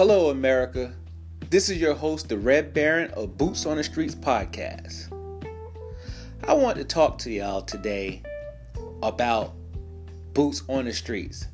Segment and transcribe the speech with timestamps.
[0.00, 0.94] Hello, America.
[1.50, 5.12] This is your host, the Red Baron of Boots on the Streets podcast.
[6.48, 8.22] I want to talk to y'all today
[9.02, 9.52] about
[10.32, 11.48] Boots on the Streets.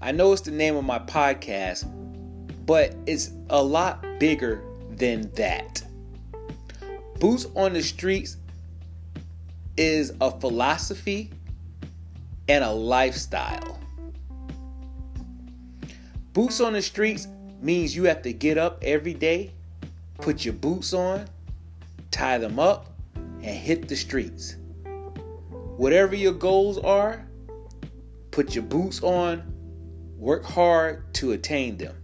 [0.00, 1.90] I know it's the name of my podcast,
[2.64, 5.82] but it's a lot bigger than that.
[7.18, 8.36] Boots on the Streets
[9.76, 11.32] is a philosophy
[12.48, 13.80] and a lifestyle.
[16.34, 17.26] Boots on the streets
[17.64, 19.50] means you have to get up every day,
[20.20, 21.26] put your boots on,
[22.10, 24.56] tie them up, and hit the streets.
[25.76, 27.26] Whatever your goals are,
[28.30, 29.42] put your boots on,
[30.16, 31.96] work hard to attain them.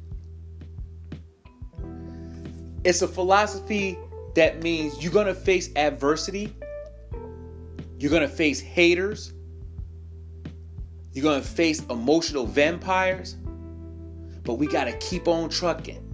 [2.82, 3.98] It's a philosophy
[4.34, 6.54] that means you're going to face adversity,
[7.98, 9.32] you're going to face haters,
[11.12, 13.36] you're going to face emotional vampires,
[14.44, 16.06] but we got to keep on trucking.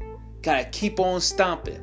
[0.43, 1.83] Got to keep on stomping.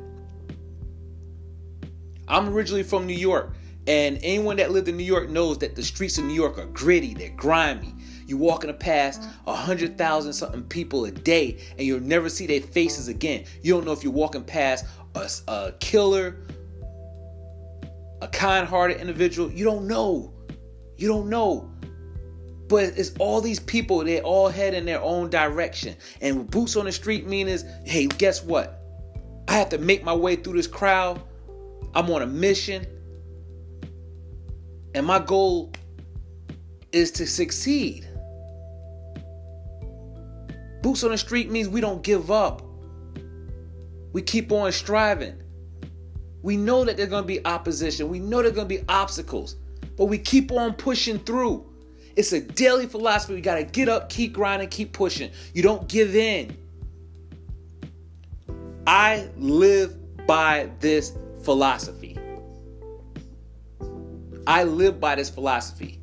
[2.26, 3.54] I'm originally from New York,
[3.86, 6.66] and anyone that lived in New York knows that the streets of New York are
[6.66, 7.94] gritty, they're grimy.
[8.26, 12.62] You walking past a hundred thousand something people a day, and you'll never see their
[12.62, 13.44] faces again.
[13.60, 16.46] You don't know if you're walking past a, a killer,
[18.22, 19.52] a kind-hearted individual.
[19.52, 20.32] You don't know.
[20.96, 21.70] You don't know.
[22.74, 25.94] But it's all these people, they all head in their own direction.
[26.20, 28.82] And boots on the street means, hey, guess what?
[29.46, 31.22] I have to make my way through this crowd.
[31.94, 32.84] I'm on a mission.
[34.92, 35.72] And my goal
[36.90, 38.08] is to succeed.
[40.82, 42.60] Boots on the street means we don't give up.
[44.12, 45.40] We keep on striving.
[46.42, 48.08] We know that there's going to be opposition.
[48.08, 49.54] We know there's going to be obstacles,
[49.96, 51.70] but we keep on pushing through.
[52.16, 53.34] It's a daily philosophy.
[53.34, 55.30] We got to get up, keep grinding, keep pushing.
[55.52, 56.56] You don't give in.
[58.86, 61.12] I live by this
[61.42, 62.18] philosophy.
[64.46, 65.98] I live by this philosophy.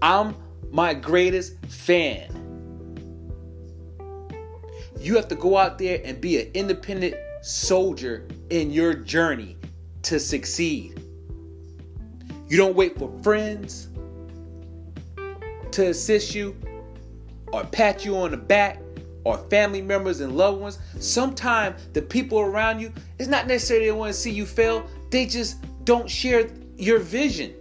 [0.00, 0.34] I'm
[0.70, 2.34] my greatest fan.
[4.98, 9.56] You have to go out there and be an independent soldier in your journey
[10.02, 11.02] to succeed.
[12.48, 13.88] You don't wait for friends
[15.72, 16.56] to assist you
[17.52, 18.80] or pat you on the back
[19.24, 20.78] or family members and loved ones.
[20.98, 25.26] Sometimes the people around you, it's not necessarily they want to see you fail, they
[25.26, 27.54] just don't share your vision.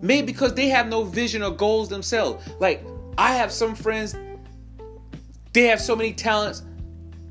[0.00, 2.48] Maybe because they have no vision or goals themselves.
[2.60, 2.84] Like,
[3.16, 4.16] I have some friends,
[5.52, 6.62] they have so many talents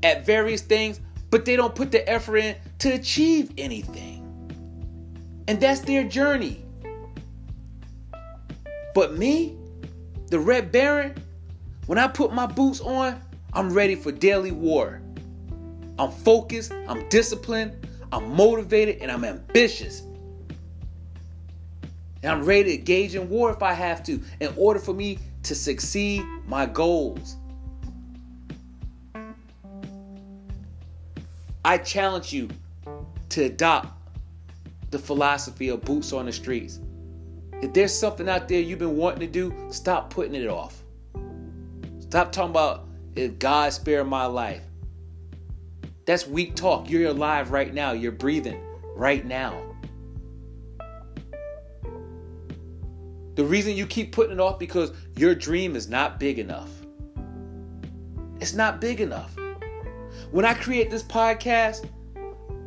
[0.02, 1.00] at various things,
[1.30, 4.24] but they don't put the effort in to achieve anything.
[5.48, 6.64] And that's their journey.
[8.94, 9.57] But me,
[10.30, 11.14] the Red Baron,
[11.86, 13.20] when I put my boots on,
[13.52, 15.00] I'm ready for daily war.
[15.98, 20.02] I'm focused, I'm disciplined, I'm motivated, and I'm ambitious.
[22.22, 25.18] And I'm ready to engage in war if I have to, in order for me
[25.44, 27.36] to succeed my goals.
[31.64, 32.48] I challenge you
[33.30, 33.88] to adopt
[34.90, 36.80] the philosophy of boots on the streets.
[37.60, 40.82] If there's something out there you've been wanting to do, stop putting it off.
[41.98, 42.86] Stop talking about
[43.16, 44.62] if God spare my life.
[46.06, 46.88] That's weak talk.
[46.88, 47.92] You're alive right now.
[47.92, 48.60] You're breathing
[48.94, 49.60] right now.
[53.34, 56.70] The reason you keep putting it off because your dream is not big enough.
[58.40, 59.36] It's not big enough.
[60.30, 61.88] When I create this podcast,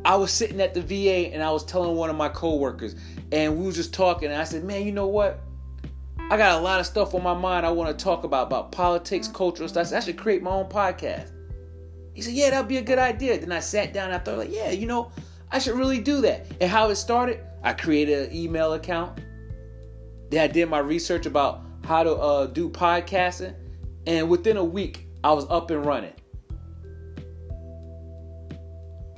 [0.04, 2.96] I was sitting at the VA and I was telling one of my coworkers,
[3.30, 5.40] and we was just talking, and I said, "Man, you know what?
[6.30, 8.72] I got a lot of stuff on my mind I want to talk about about
[8.72, 9.92] politics, cultural stuff.
[9.92, 11.30] I should create my own podcast."
[12.14, 14.38] He said, "Yeah, that'd be a good idea." Then I sat down and I thought,
[14.38, 15.12] like, "Yeah, you know,
[15.50, 19.20] I should really do that." And how it started, I created an email account.
[20.30, 23.54] Then I did my research about how to uh, do podcasting,
[24.06, 26.14] and within a week, I was up and running.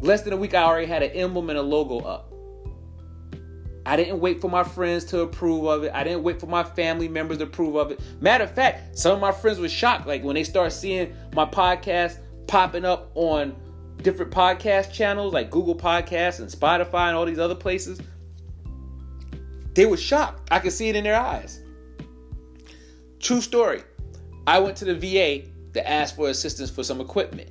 [0.05, 2.31] Less than a week, I already had an emblem and a logo up.
[3.87, 5.93] I didn't wait for my friends to approve of it.
[5.95, 8.01] I didn't wait for my family members to approve of it.
[8.21, 10.07] Matter of fact, some of my friends were shocked.
[10.07, 13.57] Like when they start seeing my podcast popping up on
[14.03, 17.99] different podcast channels like Google Podcasts and Spotify and all these other places,
[19.73, 20.51] they were shocked.
[20.53, 21.63] I could see it in their eyes.
[23.21, 23.83] True story.
[24.47, 27.49] I went to the VA to ask for assistance for some equipment.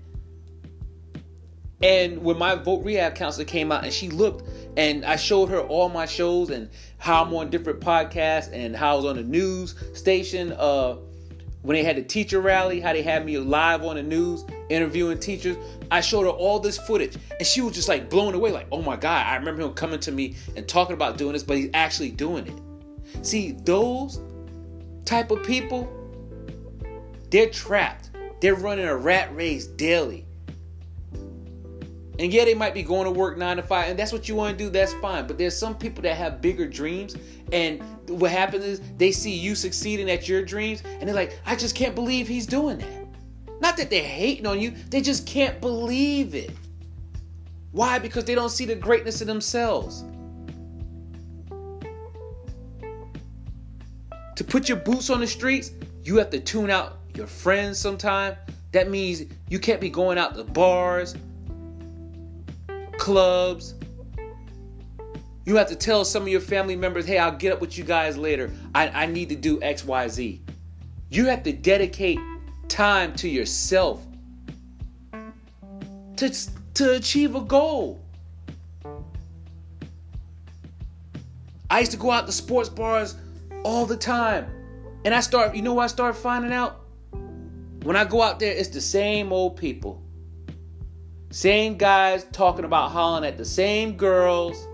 [1.84, 5.60] And when my voc rehab counselor came out and she looked and I showed her
[5.60, 9.24] all my shows and how I'm on different podcasts and how I was on the
[9.24, 10.96] news station uh,
[11.62, 15.20] when they had the teacher rally, how they had me live on the news interviewing
[15.20, 15.58] teachers.
[15.92, 18.82] I showed her all this footage and she was just like blown away, like, oh
[18.82, 21.70] my God, I remember him coming to me and talking about doing this, but he's
[21.74, 23.26] actually doing it.
[23.26, 24.22] See, those
[25.04, 25.92] type of people,
[27.30, 28.12] they're trapped.
[28.40, 30.26] They're running a rat race daily.
[32.20, 34.36] And yeah, they might be going to work nine to five, and that's what you
[34.36, 35.26] want to do, that's fine.
[35.26, 37.16] But there's some people that have bigger dreams,
[37.52, 41.56] and what happens is they see you succeeding at your dreams, and they're like, I
[41.56, 43.08] just can't believe he's doing that.
[43.62, 46.52] Not that they're hating on you, they just can't believe it.
[47.72, 47.98] Why?
[47.98, 50.04] Because they don't see the greatness in themselves.
[54.36, 55.72] To put your boots on the streets,
[56.04, 58.36] you have to tune out your friends sometime.
[58.72, 61.16] That means you can't be going out to bars,
[63.04, 63.76] clubs.
[65.46, 67.84] You have to tell some of your family members, hey, I'll get up with you
[67.84, 68.50] guys later.
[68.74, 70.40] I, I need to do XYZ.
[71.10, 72.18] You have to dedicate
[72.70, 74.02] time to yourself
[76.16, 76.34] to,
[76.76, 78.02] to achieve a goal.
[81.70, 83.18] I used to go out to sports bars
[83.66, 84.46] all the time.
[85.04, 86.86] And I start, you know what I start finding out?
[87.84, 90.03] When I go out there, it's the same old people.
[91.34, 94.68] Same guys talking about hollering at the same girls.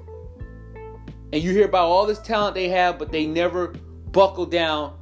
[1.31, 3.69] And you hear about all this talent they have, but they never
[4.11, 4.99] buckle down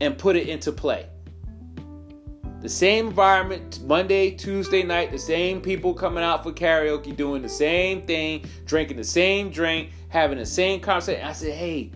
[0.00, 1.08] and put it into play.
[2.60, 7.48] The same environment, Monday, Tuesday night, the same people coming out for karaoke, doing the
[7.48, 11.26] same thing, drinking the same drink, having the same conversation.
[11.26, 11.90] I said, hey,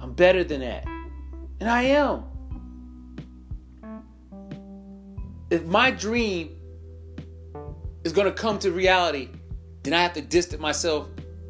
[0.00, 0.86] I'm better than that.
[1.60, 2.24] And I am.
[5.50, 6.55] If my dream
[8.06, 9.28] is going to come to reality,
[9.82, 11.08] then I have to distance myself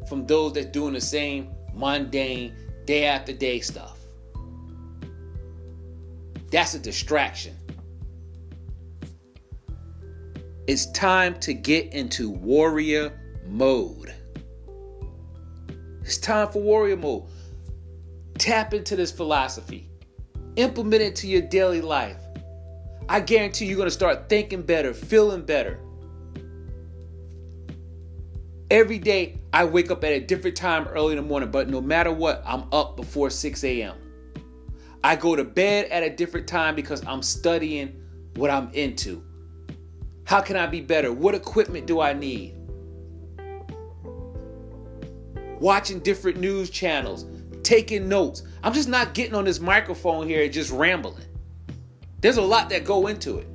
[0.09, 2.55] from those that doing the same mundane
[2.85, 3.99] day after day stuff.
[6.51, 7.55] That's a distraction.
[10.65, 14.13] It's time to get into warrior mode.
[16.01, 17.25] It's time for warrior mode.
[18.39, 19.91] Tap into this philosophy.
[20.55, 22.17] Implement it to your daily life.
[23.07, 25.79] I guarantee you're going to start thinking better, feeling better.
[28.69, 31.79] Every day I wake up at a different time early in the morning, but no
[31.79, 33.95] matter what, I'm up before 6 a.m.
[35.05, 38.01] I go to bed at a different time because I'm studying
[38.35, 39.23] what I'm into.
[40.25, 41.13] How can I be better?
[41.13, 42.55] What equipment do I need?
[45.61, 47.25] Watching different news channels,
[47.63, 48.43] taking notes.
[48.63, 51.23] I'm just not getting on this microphone here and just rambling.
[52.19, 53.47] There's a lot that go into it.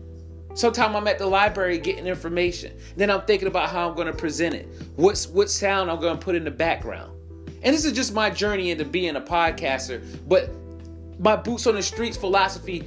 [0.54, 2.76] Sometimes I'm at the library getting information.
[2.96, 4.68] Then I'm thinking about how I'm going to present it.
[4.96, 7.12] What's what sound I'm going to put in the background.
[7.62, 10.50] And this is just my journey into being a podcaster, but
[11.18, 12.84] my boots on the streets philosophy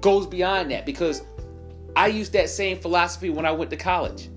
[0.00, 1.22] goes beyond that because
[1.96, 4.28] I used that same philosophy when I went to college.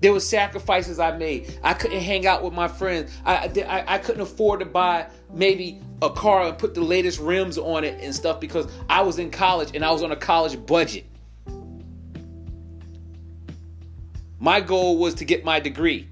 [0.00, 1.58] There were sacrifices I made.
[1.62, 3.12] I couldn't hang out with my friends.
[3.26, 7.58] I, I, I couldn't afford to buy maybe a car and put the latest rims
[7.58, 10.64] on it and stuff because I was in college and I was on a college
[10.64, 11.04] budget.
[14.42, 16.08] My goal was to get my degree.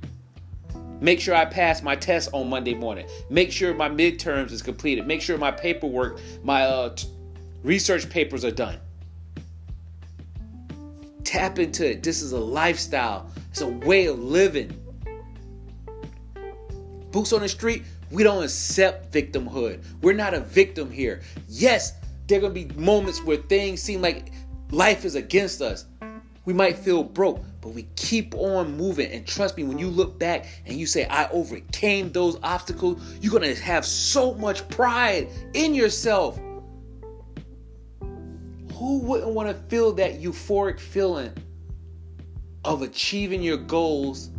[1.01, 3.07] Make sure I pass my test on Monday morning.
[3.31, 5.07] Make sure my midterms is completed.
[5.07, 7.09] Make sure my paperwork, my uh, t-
[7.63, 8.79] research papers are done.
[11.25, 12.03] Tap into it.
[12.03, 13.31] This is a lifestyle.
[13.51, 14.79] It's a way of living.
[17.11, 19.83] Boots on the street, we don't accept victimhood.
[20.03, 21.23] We're not a victim here.
[21.49, 21.95] Yes,
[22.27, 24.33] there are going to be moments where things seem like
[24.71, 25.87] life is against us.
[26.49, 29.13] We might feel broke, but we keep on moving.
[29.13, 33.39] And trust me, when you look back and you say, I overcame those obstacles, you're
[33.39, 36.39] going to have so much pride in yourself.
[38.01, 41.35] Who wouldn't want to feel that euphoric feeling
[42.65, 44.31] of achieving your goals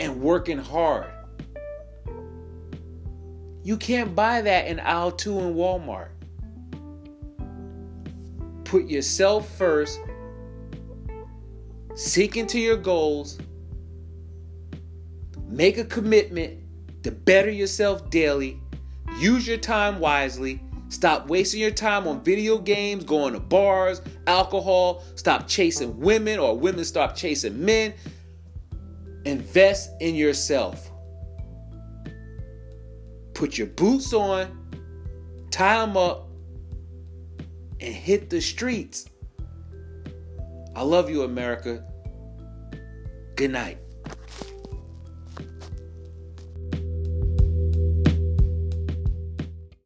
[0.00, 1.12] and working hard?
[3.62, 6.08] You can't buy that in aisle two in Walmart.
[8.64, 10.00] Put yourself first,
[11.94, 13.38] seek into your goals,
[15.46, 16.60] make a commitment
[17.02, 18.60] to better yourself daily,
[19.18, 25.04] use your time wisely, stop wasting your time on video games, going to bars, alcohol,
[25.14, 27.92] stop chasing women or women stop chasing men.
[29.24, 30.90] Invest in yourself.
[33.34, 34.46] Put your boots on,
[35.50, 36.28] tie them up,
[37.84, 39.10] and hit the streets.
[40.74, 41.84] I love you, America.
[43.36, 43.78] Good night.